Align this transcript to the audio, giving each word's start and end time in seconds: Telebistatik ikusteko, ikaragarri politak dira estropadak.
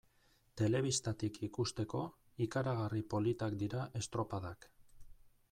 Telebistatik 0.61 1.37
ikusteko, 1.47 2.01
ikaragarri 2.47 3.05
politak 3.15 3.61
dira 3.65 3.87
estropadak. 4.03 4.69